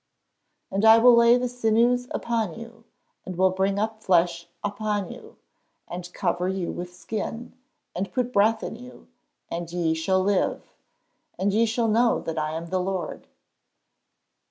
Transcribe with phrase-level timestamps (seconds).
[0.71, 2.85] [Verse: "And I will lay the sinews upon you,
[3.23, 5.37] and will bring up flesh upon you,
[5.87, 7.53] and cover you with skin,
[7.95, 9.09] and put breath in you,
[9.51, 10.73] and ye shall live;
[11.37, 13.27] and ye shall know that I am the Lord."